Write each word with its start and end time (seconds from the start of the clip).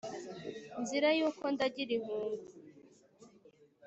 nzira 0.81 1.09
y' 1.19 1.23
uko 1.29 1.43
ndagira 1.53 1.91
inkungu 1.97 2.45